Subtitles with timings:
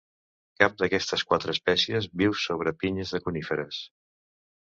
[0.61, 3.83] Cap d'aquestes quatre espècies viu sobre pinyes de coníferes.